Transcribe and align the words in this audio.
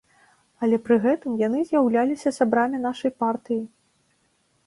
Але 0.67 0.77
пры 0.85 0.95
гэтым 1.03 1.35
яны 1.47 1.59
з'яўляліся 1.69 2.33
сябрамі 2.39 2.77
нашай 2.87 3.11
партыі! 3.25 3.59